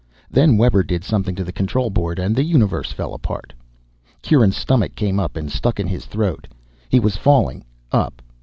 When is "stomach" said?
4.57-4.95